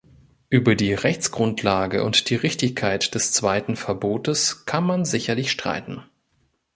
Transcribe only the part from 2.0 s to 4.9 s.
und die Richtigkeit des zweiten Verbotes kann